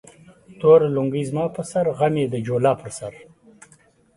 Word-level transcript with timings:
توره 0.59 0.87
لنگۍ 0.95 1.23
زما 1.29 1.45
پر 1.55 1.63
سر، 1.71 1.85
غم 1.97 2.13
يې 2.21 2.25
د 2.33 2.35
جولا 2.45 2.73
پر 2.81 2.91
سر 2.97 3.13